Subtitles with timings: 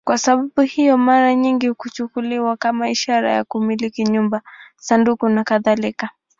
[0.07, 4.41] Kwa sababu hiyo, mara nyingi huchukuliwa kama ishara ya kumiliki nyumba,
[4.77, 6.09] sanduku nakadhalika.